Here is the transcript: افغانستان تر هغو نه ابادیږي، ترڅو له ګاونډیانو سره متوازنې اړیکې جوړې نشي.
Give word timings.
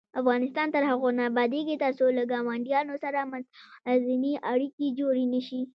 افغانستان 0.21 0.67
تر 0.75 0.83
هغو 0.91 1.09
نه 1.17 1.23
ابادیږي، 1.31 1.75
ترڅو 1.83 2.05
له 2.17 2.23
ګاونډیانو 2.31 2.95
سره 3.03 3.29
متوازنې 3.31 4.33
اړیکې 4.51 4.87
جوړې 4.99 5.25
نشي. 5.33 5.61